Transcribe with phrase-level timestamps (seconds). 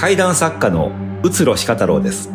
[0.00, 2.30] 怪談作家のうつろしか太郎です。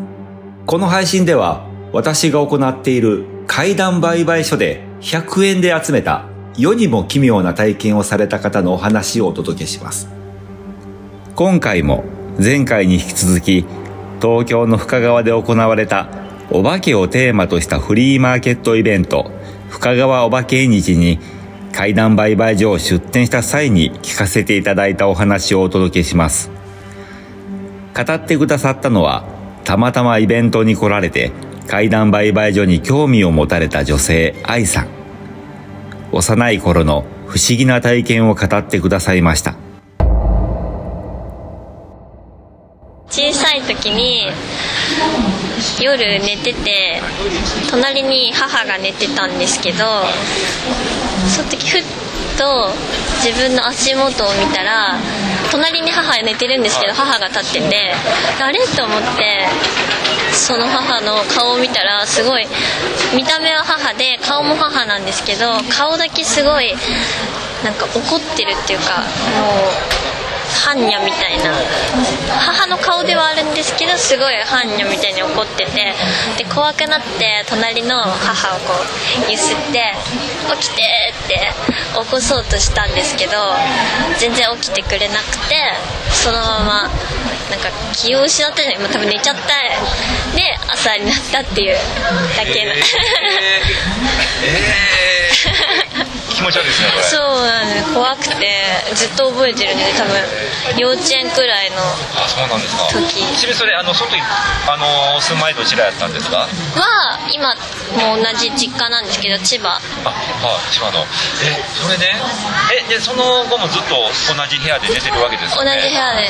[0.67, 6.25] この配信では私が行っている怪談売買所で100円で集めた
[6.55, 10.07] 世にも奇妙な体験をされた方のお話をお届けします。
[11.35, 12.03] 今回も
[12.37, 13.65] 前回に引き続き
[14.21, 16.07] 東京の深川で行われた
[16.51, 19.31] お化けをテーマとしたフリーマーケットイベント
[19.69, 21.17] 深川お化け縁日に
[21.73, 26.51] 怪談売買所を出店した際に聞かせていただいたお話をお届けします。
[27.95, 29.23] 語ってくださったのは
[29.63, 31.31] たまたまイベントに来られて
[31.67, 34.87] 怪談売買所に興味を持たれた女性愛さん。
[36.11, 39.55] 幼い頃の不思議な体験を語ってくださいました。
[43.09, 44.27] 小さい時に
[45.81, 47.01] 夜寝てて
[47.69, 49.77] 隣に母が寝てたんですけど
[51.27, 52.04] その時ふっ
[52.37, 52.69] と
[53.23, 54.95] 自分の足元を見たら
[55.51, 57.93] 隣に母寝てるんですけど母が立ってて
[58.41, 58.59] あれ？
[58.75, 59.47] と思って
[60.33, 62.45] その母の顔を見たらすごい
[63.15, 66.73] 見た目は母で顔も母なんですけど顔だけすごい
[67.63, 69.05] なんか怒ってるっていうかも
[70.01, 70.04] う
[70.55, 71.51] 般若みたいな。
[72.39, 75.93] 母の顔ではあるんですけどすごい般若みたいに怒ってて
[76.37, 78.73] で怖くなって隣の母をこ
[79.27, 79.93] うゆすって
[80.59, 81.51] 「起きて」って
[81.93, 83.33] 起こそうとしたんですけど
[84.17, 85.55] 全然起きてくれなくて
[86.11, 86.89] そのまま
[87.49, 89.41] なんか気を失ったじゃない、まあ、多分寝ちゃった。
[90.35, 91.75] で朝になったっていう
[92.35, 92.79] だけの、えー。
[94.43, 95.14] えー。
[96.35, 97.03] 気持ち悪いですねこれ。
[97.03, 98.51] そうなんです怖くて
[98.95, 100.15] ずっと覚えてるんで多分
[100.79, 102.87] 幼稚園くらいのあそうなんですか。
[102.91, 103.23] 時。
[103.39, 106.47] ちなみにそれあのその時あの住まいどちらやったんですか？
[106.47, 107.55] は今
[107.95, 109.79] も同じ実家なんですけど千葉。
[110.03, 111.05] あはい千葉の。
[111.43, 112.15] えそれね
[112.87, 113.95] えでその後もずっと
[114.35, 115.81] 同じ部屋で寝てるわけです同よね。
[115.81, 116.29] じ部屋で。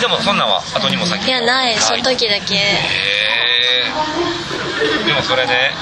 [0.00, 1.76] でもそんなんは後にも先いやない。
[1.76, 2.54] その時だけ。
[2.54, 2.58] へ
[3.84, 3.84] え
[5.04, 5.72] でもそれね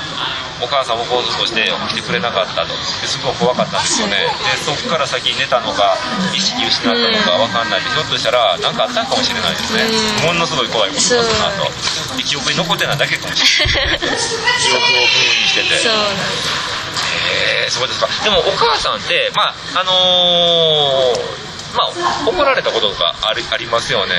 [0.62, 2.75] お母さん起こそうとして起きてくれなかったと。
[2.75, 4.16] ですごい怖かったんですよね。
[4.22, 5.97] でそこから先寝たのか
[6.34, 9.82] 意識失ったのか分かんないでひょっとしたら何かあったんかもしれないですね。
[10.26, 13.98] ものすごい怖いことだその後で記憶に残ってないだけかもしれない。
[13.98, 15.78] 記憶を封印してて。
[15.78, 15.93] そう。
[15.93, 18.09] へえそうですか。
[18.22, 21.44] でもお母さんってまああのー
[21.75, 24.12] まあ怒られたこととかありありますよね。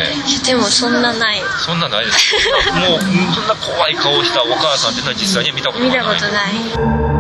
[0.46, 1.42] でもそんなない。
[1.66, 2.36] そんなんないです。
[2.76, 3.00] もう
[3.34, 6.00] そんな怖い顔したお母さんっていうのは実際には見たことがない。
[6.00, 7.16] 見たことない。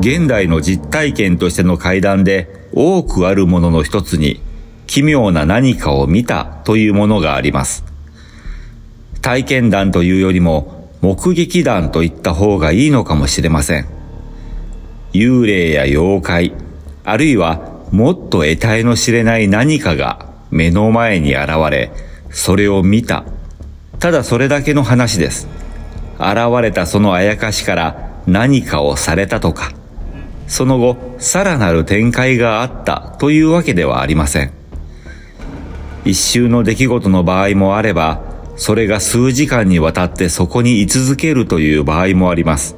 [0.00, 4.40] 現代の実体験としての怪談で多くあるものの一つに
[4.86, 7.84] 奇妙な何かを見たというものがあります。
[9.22, 13.86] 体験談というよりも目撃談と言った方がいいのかもしれません。
[15.12, 16.54] 幽霊や妖怪、
[17.04, 21.92] あるいはもっと得体の知れない何かが目の前に現れ、
[22.30, 23.24] それを見た。
[23.98, 25.48] ただそれだけの話です。
[26.18, 29.72] 現れたそのあやかしから何かをされたとか、
[30.46, 34.52] その後さらなる展開があったというわけではありません。
[36.04, 38.22] 一瞬の出来事の場合もあれば、
[38.56, 42.76] それが数時間にわたってそこに居続けるという場合もあります。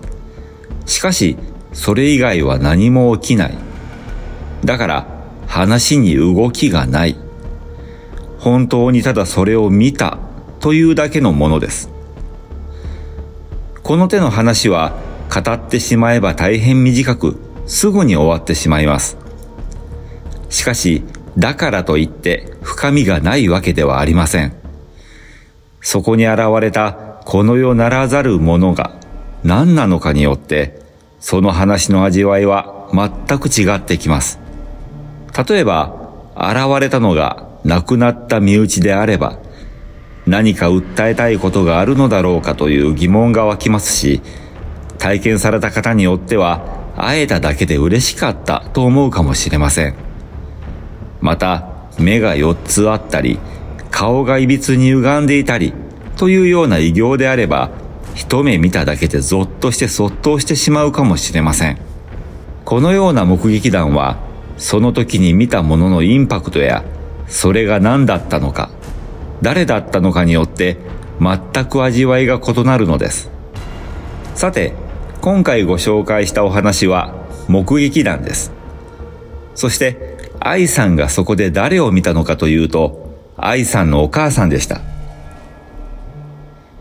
[0.87, 1.37] しかし、
[1.73, 3.72] それ以外は何も起きない。
[4.65, 5.07] だから、
[5.47, 7.17] 話に動きがない。
[8.39, 10.19] 本当にただそれを見た
[10.61, 11.91] というだけのものです。
[13.83, 14.97] この手の話は
[15.33, 17.37] 語ってしまえば大変短く
[17.67, 19.17] すぐに終わってしまいます。
[20.51, 21.03] しかし、
[21.39, 24.55] だからといって深みがないわけではありません。
[25.81, 26.93] そこに現れた
[27.25, 28.95] この世ならざるものが
[29.45, 30.81] 何なのかによって、
[31.21, 34.42] その話の味わいは全く違ってきます。
[35.37, 35.95] 例えば、
[36.37, 39.39] 現れたのが亡くなった身内であれば、
[40.27, 44.21] 何か訴えたいことがあるのだろうかという疑問が湧きますし、
[44.99, 49.95] 体験された方によっては、会えただけで嬉しかったと思うかもしれません。
[51.21, 51.67] また、
[51.99, 53.39] 目が4つあったり、
[53.91, 55.73] 顔が歪に歪んでいたり、
[56.17, 57.71] というような異形であれば、
[58.15, 61.79] 一目見ただけでゾッとしてそっとしてしまうかもしれません。
[62.65, 64.19] このような目撃談は、
[64.57, 66.85] その時に見たもののインパクトや、
[67.27, 68.71] それが何だったのか、
[69.41, 70.79] 誰だったのかによって、
[71.21, 73.31] 全く味わいが異なるのです。
[74.35, 74.75] さて、
[75.21, 77.15] 今回ご紹介したお話は、
[77.49, 78.53] 目撃談です。
[79.55, 84.81] そして、愛さんがそこで誰を見たのかというと、愛さんのお母さんでした。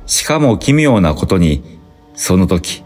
[0.05, 1.79] しかも奇妙なことに、
[2.15, 2.83] その時、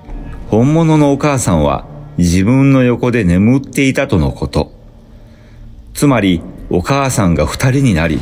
[0.50, 1.86] 本物のお母さんは
[2.18, 4.75] 自分の横で眠っていたとのこと。
[5.96, 8.20] つまり、お母さんが二人になり、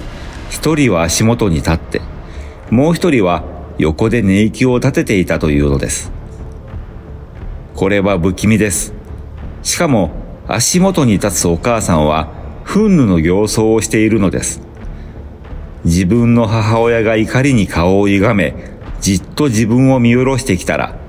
[0.51, 2.01] 一人は足元に立って、
[2.69, 3.43] もう一人は
[3.79, 6.11] 横で寝息を立てていたというのです。
[7.73, 8.93] これは不気味です。
[9.63, 10.11] しかも
[10.47, 12.31] 足元に立つお母さんは
[12.63, 14.61] 憤怒の形相をしているのです。
[15.83, 18.53] 自分の母親が怒りに顔を歪め、
[19.01, 20.99] じっと自分を見下ろしてきたら、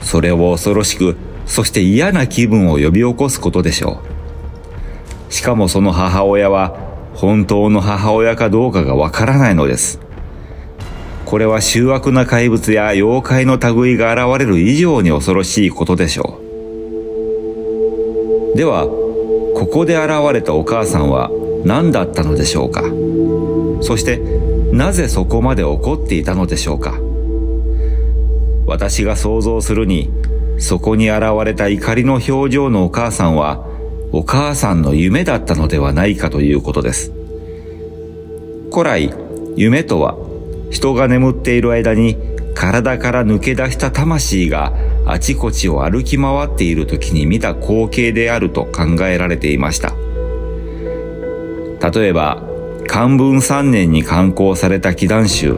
[0.00, 1.16] それを恐ろしく、
[1.46, 4.11] そして嫌な気分を呼び起こすことでしょう。
[5.32, 6.76] しかもその母親は、
[7.14, 9.98] 本当の母親かどうかがわからないのです。
[11.24, 16.38] これは醜悪な怪物や妖怪の類が現れる以上に恐ろしいことでしょ
[18.54, 18.58] う。
[18.58, 21.30] では、ここで現れたお母さんは
[21.64, 22.82] 何だったのでしょうか
[23.80, 24.18] そして
[24.70, 26.98] なぜそこまで怒っていたのでしょうか
[28.66, 30.10] 私が想像するに
[30.58, 33.71] そこに現れた怒りの表情のお母さんは
[34.12, 37.12] お母さんの夢だったのではないかということです。
[38.70, 39.14] 古来、
[39.56, 40.16] 夢とは
[40.70, 42.16] 人が眠っている間に
[42.54, 44.72] 体から抜け出した魂が
[45.06, 49.94] あちこちを歩き回っている時に見た光景であると考えられていました。
[51.90, 52.42] 例えば、
[52.86, 55.56] 漢文3年に刊行された祈願集、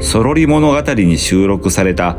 [0.00, 2.18] そろり物語に収録された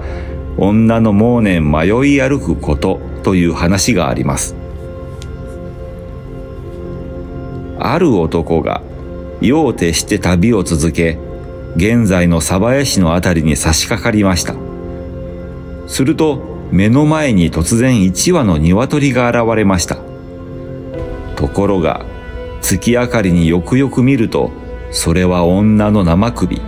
[0.57, 4.64] 女の盲年迷い歩くことという話があります。
[7.93, 8.81] ある男が
[9.41, 11.17] 夜を徹して旅を続け、
[11.75, 14.55] 現在の鯖江市のあたりに差し掛かりました。
[15.87, 19.97] すると目の前に突然一羽の鶏が現れました。
[21.35, 22.05] ところが
[22.61, 24.51] 月明かりによくよく見ると、
[24.91, 26.61] それは女の生首。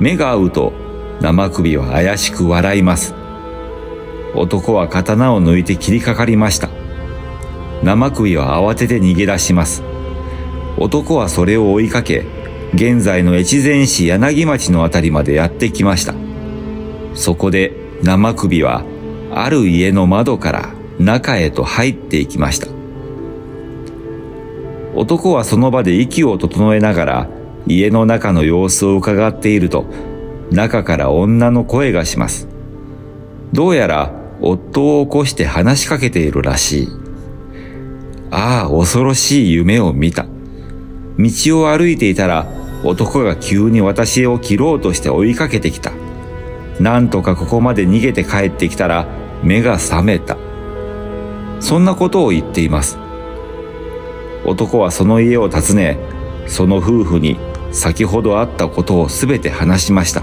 [0.00, 0.72] 目が合うと、
[1.20, 3.14] 生首は怪しく笑います。
[4.34, 6.68] 男は刀を抜いて切りかかりました。
[7.82, 9.89] 生首は慌てて逃げ出します。
[10.80, 12.24] 男はそれを追いかけ、
[12.74, 16.14] 現在の越前市柳町のあたりまでやってきました。
[17.14, 18.82] そこで生首は、
[19.30, 22.68] ある家の窓から中へと入っていきました。
[24.94, 27.28] 男はその場で息を整えながら
[27.66, 29.86] 家の中の様子を伺っていると
[30.50, 32.48] 中から女の声がします。
[33.52, 36.88] どうやら夫を起こして話しかけているらしい。
[38.30, 40.26] ああ、恐ろしい夢を見た。
[41.20, 42.46] 道を歩いていたら
[42.82, 45.92] 男が急に私を切ろうとして追いかけてきた。
[46.80, 49.06] なんとかここまで逃げて帰ってきたら
[49.42, 50.36] 目が覚めた。
[51.60, 52.98] そんなことを言っています。
[54.46, 55.98] 男はその家を訪ね、
[56.46, 57.36] その夫婦に
[57.70, 60.22] 先ほどあったことをすべて話しました。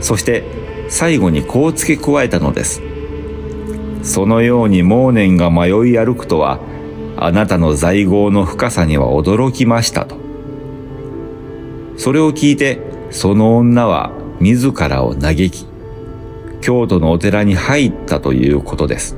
[0.00, 0.44] そして
[0.88, 2.82] 最後にこう付け加えたのです。
[4.02, 6.60] そのように盲年が迷い歩くとは、
[7.24, 10.16] あなたの在郷の深さには驚きましたと。
[11.96, 12.80] それを聞いて、
[13.10, 15.66] その女は自らを嘆き、
[16.60, 19.16] 京都のお寺に入ったということです。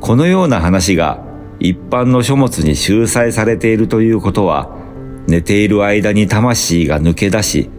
[0.00, 1.24] このような話が
[1.60, 4.76] 一般の書物に収載されているということは、
[5.26, 7.70] 寝ている間に魂が抜け出し、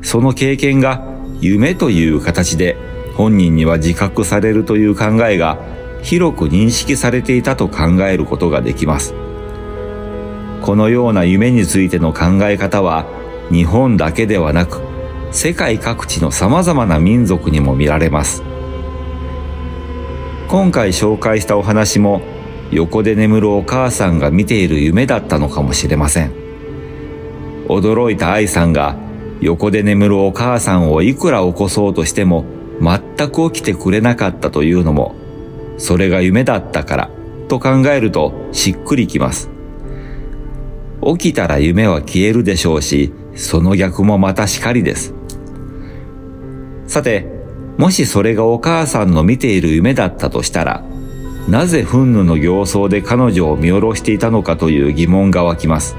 [0.00, 1.06] その経験が
[1.40, 2.76] 夢という形で
[3.16, 5.58] 本人には自覚されるという考えが
[6.04, 9.14] 広く認識されていたと考えることができます。
[10.60, 13.06] このような夢についての考え方は
[13.50, 14.82] 日本だけではなく
[15.32, 18.42] 世界各地の様々な民族にも見られます。
[20.48, 22.20] 今回紹介したお話も
[22.70, 26.32] 横で眠るお母さんが見ている夢だったのかもしれません。
[27.66, 28.96] 驚いた愛さんが
[29.40, 32.44] 横で眠るお母さんをいくら起こそうとしても
[32.80, 35.14] 全く起きてくれなかったというのも、
[35.76, 37.10] それが夢だったから
[37.48, 39.50] と考えるとしっくりきます。
[41.18, 45.14] 起きたら夢は消えるでしょうし、その逆もまたしかりです。
[46.86, 47.26] さて、
[47.76, 50.84] もしそれがお母さんの見ている夢だったとしたら、
[51.48, 55.96] なぜ憤怒の形相で彼女を見下ろしていたのかという疑問が湧きます。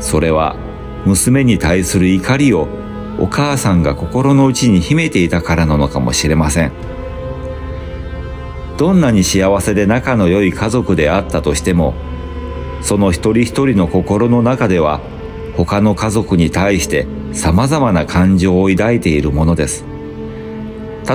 [0.00, 0.56] それは
[1.04, 2.68] 娘に対する怒りを
[3.18, 6.72] お母さんが心の内に秘めていたからなのかもしれません。
[8.76, 11.94] どんなに幸せで仲の良い家族であったとしても、
[12.82, 15.00] その一人一人の心の中では
[15.56, 19.84] 他の家族に対して様々な感情を抱いているものです。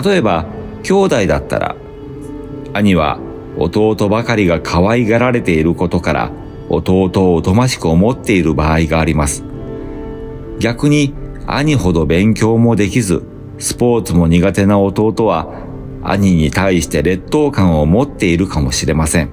[0.04, 0.46] 例えば、
[0.84, 1.76] 兄弟だったら
[2.74, 3.20] 兄は
[3.58, 6.32] 弟ばかりが可愛がられていることから
[6.70, 9.44] 弟をおとましく思っている場合があります。
[10.60, 11.14] 逆に
[11.46, 13.24] 兄ほど勉強もできず、
[13.58, 15.69] スポーツも苦手な弟は
[16.04, 19.30] 兄に対して劣等感を持っているかもしれません。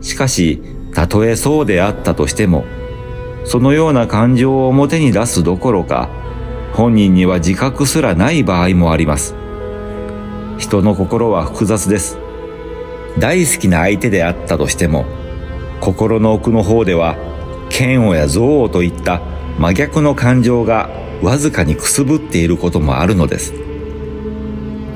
[0.00, 0.62] しかし、
[0.92, 2.64] たとえそうであったとしても、
[3.44, 6.08] そのような感情を表に出すどころか、
[6.72, 9.34] 本人には自覚すらない場合もあります。
[10.58, 12.18] 人の心は複雑です。
[13.18, 15.04] 大好きな相手であったとしても、
[15.80, 17.16] 心の奥の方では、
[17.70, 19.20] 嫌悪や憎悪といった
[19.58, 20.90] 真逆の感情が
[21.22, 23.54] わずかにくすぶっていることもあるのです。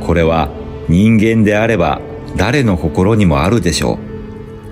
[0.09, 0.49] これは
[0.89, 2.01] 人間であれば
[2.35, 3.99] 誰の心にもあるでしょ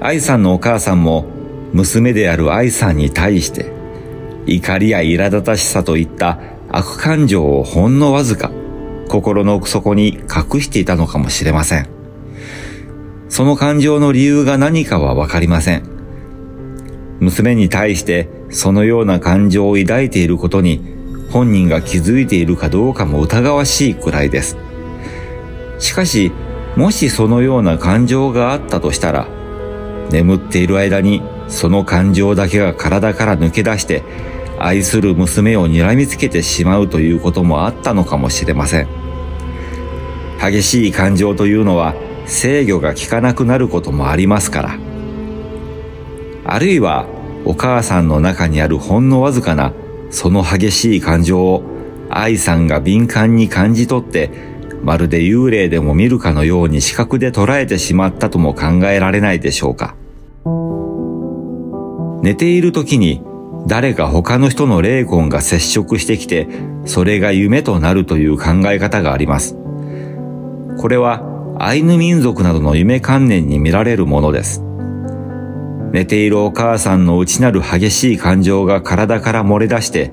[0.01, 0.03] う。
[0.03, 1.27] 愛さんのお母さんも
[1.75, 3.71] 娘である愛さんに対して
[4.47, 6.39] 怒りや苛立たしさといった
[6.71, 8.51] 悪感情をほんのわずか
[9.09, 11.89] 心の奥底に隠していたのかもしれません。
[13.29, 15.83] その感情の理由が何かはわかりません。
[17.21, 20.81] 娘に対してそのような感情を抱いていることに
[21.29, 24.57] 本人が気づいているかどうかも疑わしいくらいです。
[25.79, 26.33] しかし、
[26.77, 29.29] もしそのような感情があったとしたら、
[30.11, 34.03] 眠っている間にその感情だけが体から抜け出して
[34.59, 38.89] 愛する娘を睨みつけてしまうということもあったのかもしれません。
[40.41, 41.95] 激しい感情というのは
[42.27, 44.79] 制御が効かなくなることもありますから。
[46.45, 47.07] あるいは
[47.45, 49.73] お母さんの中にあるほんのわずかな
[50.11, 51.63] その激しい感情を
[52.09, 54.31] 愛さんが敏感に感じ取って
[54.87, 59.97] まるで幽霊でも見るかのように視覚で捉えてしまったとも考えられないでしょうか。
[62.23, 63.21] 寝ている時に
[63.67, 66.47] 誰か他の人の霊魂が接触してきて、
[66.85, 69.57] それが夢となるという考え方があります。
[70.79, 71.25] これは
[71.59, 74.63] アイヌ民族などの夢観念に見られるものです。
[75.91, 80.13] 寝ているお母さんの内なる激しい感情が体から漏れ出して、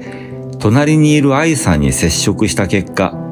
[0.57, 3.22] 隣にいる愛さんに接触した結果、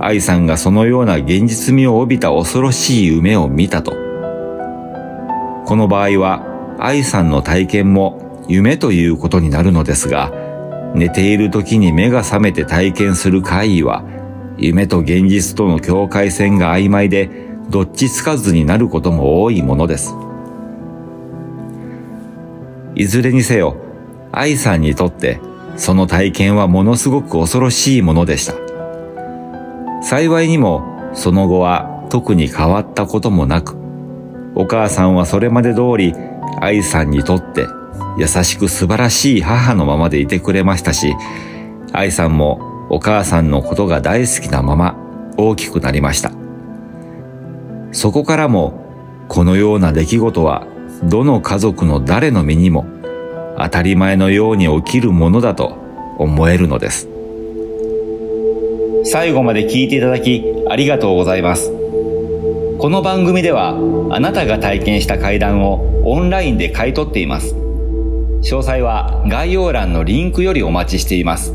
[0.00, 3.92] 愛さんがそのような現実味を帯びた恐ろしい夢を見たと。
[5.66, 6.46] この場合は、
[6.78, 10.32] 愛さんの体験も夢ということになるのですが、
[10.94, 14.04] 寝ている時に目が覚めて体験する怪異は、
[14.56, 17.30] 夢と現実との境界線が曖昧で、
[17.68, 20.14] どっちつかずになることも多いものです。
[22.94, 23.76] いずれにせよ、
[24.32, 25.40] 愛さんにとって、
[25.76, 28.67] その体験はものすごく恐ろしいものでした。
[30.00, 33.76] 幸いにも、その後は特に変わったこともなく、
[34.54, 36.14] お母さんはそれまで通り、
[36.60, 37.66] 愛さんにとって
[38.16, 41.14] 優しく素晴らしい母のままでいてくれましたし、
[41.92, 44.96] 愛さんもお母さんのことが大好きなまま
[45.36, 46.32] 大きくなりました。
[47.92, 48.84] そこからも
[49.28, 50.66] このような出来事は
[51.04, 52.86] どの家族の誰の身にも
[53.58, 55.76] 当たり前のように起きるものだと
[56.18, 57.08] 思えるのです。
[59.10, 61.70] 最後まで聞いていただきありがとうございます。
[62.78, 63.74] この番組では
[64.10, 67.54] あなたが体験した階段をオンラインで買い取っています。
[67.54, 71.54] 詳細は概要欄のリンクよりお待ちしています。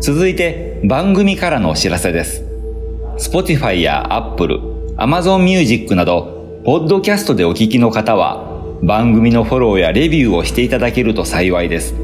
[0.00, 2.44] 続いて番組からのお知らせです。
[3.18, 4.60] Spotify や Apple、
[4.98, 11.96] Amazon Music など、ポッドキャストでお聞きの方は、番組のフォローやレビューをしていただけると幸いです。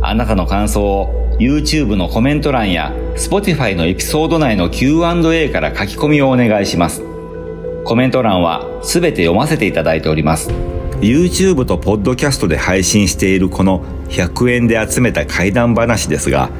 [0.00, 7.02] あなたの感想を YouTube のコメント欄や Spotify のエピソード内の Q&A から書き込みをお願いします。
[7.82, 10.50] コメント欄はすべて読ませていただいております。
[11.00, 16.50] YouTube と Podcast で配信しているこの100円で集めた怪談話ですが、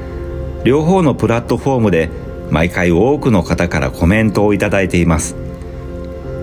[0.64, 2.08] 両方のプラットフォームで
[2.50, 5.36] 毎回多くの方からコメントをいただいています。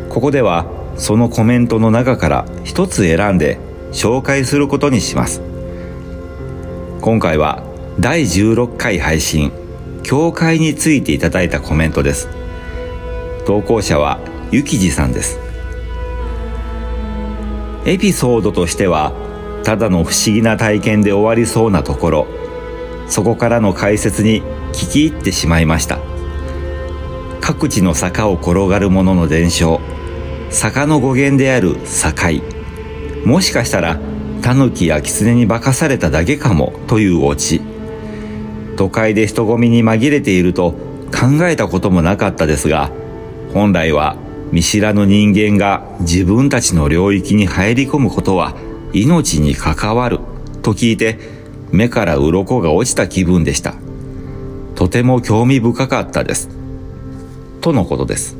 [0.10, 3.58] ここではそのコメントの中から一つ選んで
[3.94, 5.42] 紹介することにします。
[7.02, 7.67] 今回は
[8.00, 9.52] 第16回配信、
[10.04, 12.30] 教会についていただいたコメントです。
[13.46, 14.20] 投稿者は
[14.52, 15.48] ゆきじさんです。
[17.88, 19.14] エピソードとしては
[19.64, 22.28] ただの不思議な体験で終わりそうなところ
[23.08, 25.98] そこからの解説に聞き入ってしまいました
[27.40, 29.80] 各地の坂を転がるものの伝承
[30.50, 32.42] 坂の語源である境
[33.26, 33.98] もしかしたら
[34.42, 37.62] タヌキやキツネに化かされただけかもというオチ
[38.78, 40.72] 都会で人混みに紛れていると
[41.12, 42.92] 考えたこともなかったですが
[43.54, 44.16] 本来は
[44.52, 48.56] 見知らぬ人間が自分たちの領域に入り込むことは
[48.94, 50.20] 命に関わる
[50.62, 51.20] と聞いて
[51.72, 53.76] 目から鱗が落ちた気分でした。
[54.76, 56.50] とても興味深かったです。
[57.62, 58.38] とのことです。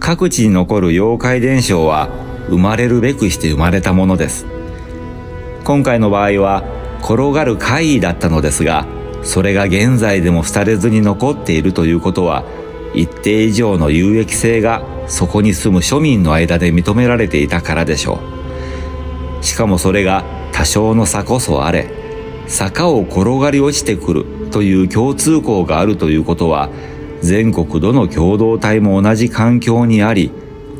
[0.00, 2.10] 各地に残る妖怪伝承は
[2.48, 4.44] 生まれるべくして生まれたものです。
[5.64, 6.64] 今回の場合は
[7.00, 8.86] 転がる怪異だったのですが、
[9.22, 12.44] それが現在でも廃れずに残っているということは
[12.94, 18.20] 一定以上の有益性がそこに住む庶民の間で認められていたからでしょ
[19.40, 19.44] う。
[19.44, 21.88] しかもそれが多少の差こそあれ、
[22.46, 26.68] 坂を転がり落ちてくるという共通項があるということは、
[27.22, 30.30] 全国どの共同体も同じ環境にあり、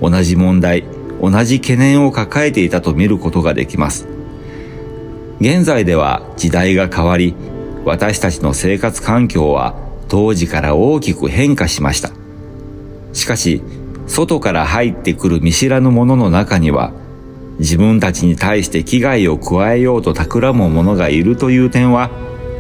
[0.01, 0.85] 同じ問題、
[1.21, 4.07] 同じ懸念を抱えていたと見ることができます。
[5.41, 7.35] 現在では時代が変わり、
[7.85, 9.75] 私たちの生活環境は
[10.09, 12.11] 当時から大きく変化しました。
[13.13, 13.63] しかし、
[14.07, 16.93] 外から入ってくる見知らぬ者の中には、
[17.59, 22.11] 自分たちに対して危害を加えようと企む者がいるという点は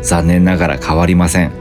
[0.03, 1.53] 残念ながら変わりません。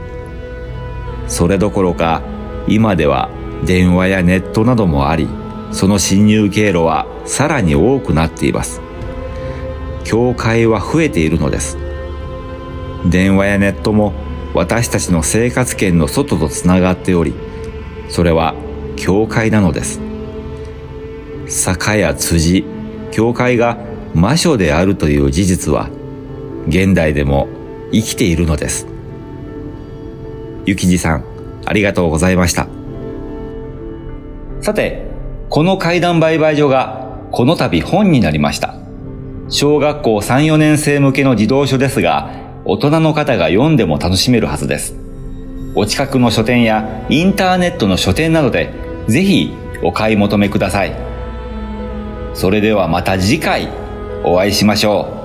[1.28, 2.22] それどころか
[2.68, 3.30] 今では
[3.64, 5.28] 電話やネットなどもあり、
[5.72, 8.80] その侵入経路はさらに多くなっています。
[10.04, 11.78] 境界は増えているのです。
[13.08, 14.12] 電話やネットも
[14.54, 17.34] 私たちの生活圏の外とつながっており、
[18.08, 18.54] それは
[18.96, 20.00] 境界なのです。
[21.46, 22.64] 坂や辻、
[23.10, 23.78] 教会が
[24.14, 25.88] 魔女であるという事実は、
[26.68, 27.48] 現代でも
[27.92, 28.86] 生きているのです。
[30.64, 31.24] ゆきじさん、
[31.64, 32.68] ありがとうございました。
[34.60, 35.06] さて、
[35.48, 38.74] この階段売買所がこの度本になりました。
[39.48, 42.30] 小学校3、4年生向けの児童書ですが、
[42.64, 44.94] 大人の方が読んでも楽しめるはずです。
[45.74, 48.72] お近くの書店やインターネットの書店などで、
[49.08, 49.52] ぜひ
[49.82, 50.92] お買い求めください。
[52.34, 53.68] それではまた次回
[54.24, 55.21] お会いしましょう。